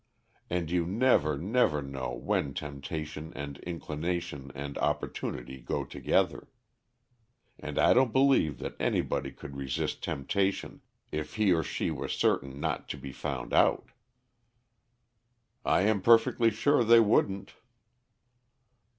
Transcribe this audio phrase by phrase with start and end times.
[0.49, 6.47] And you never, never know when temptation and inclination and opportunity go together.
[7.59, 12.59] And I don't believe that anybody could resist temptation if he or she were certain
[12.59, 13.89] not to be found out!"
[15.63, 17.53] "I am perfectly sure they wouldn't."